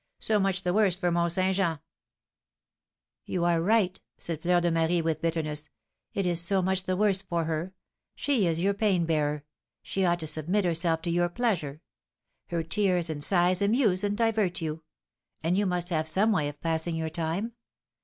[0.17, 1.77] So much the worse for Mont Saint Jean."
[3.23, 5.69] "You are right," said Fleur de Marie, with bitterness;
[6.15, 7.75] "it is so much the worse for her;
[8.15, 9.43] she is your pain bearer,
[9.83, 11.83] she ought to submit herself to your pleasure,
[12.47, 14.81] her tears and sighs amuse and divert you!
[15.43, 17.53] and you must have some way of passing your time.